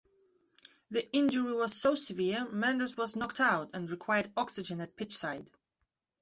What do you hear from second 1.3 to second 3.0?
was so severe Mendes